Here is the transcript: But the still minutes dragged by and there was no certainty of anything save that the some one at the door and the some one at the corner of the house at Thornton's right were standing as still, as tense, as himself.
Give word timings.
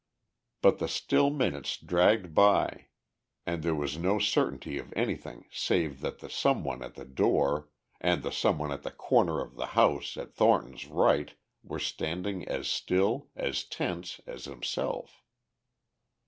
But 0.63 0.79
the 0.79 0.87
still 0.87 1.29
minutes 1.29 1.77
dragged 1.77 2.33
by 2.33 2.87
and 3.45 3.61
there 3.61 3.75
was 3.75 3.99
no 3.99 4.17
certainty 4.17 4.79
of 4.79 4.91
anything 4.95 5.45
save 5.51 6.01
that 6.01 6.17
the 6.17 6.27
some 6.27 6.63
one 6.63 6.81
at 6.81 6.95
the 6.95 7.05
door 7.05 7.69
and 7.99 8.23
the 8.23 8.31
some 8.31 8.57
one 8.57 8.71
at 8.71 8.81
the 8.81 8.89
corner 8.89 9.39
of 9.39 9.57
the 9.57 9.67
house 9.77 10.17
at 10.17 10.33
Thornton's 10.33 10.87
right 10.87 11.35
were 11.61 11.77
standing 11.77 12.47
as 12.47 12.67
still, 12.67 13.29
as 13.35 13.63
tense, 13.63 14.19
as 14.25 14.45
himself. 14.45 15.21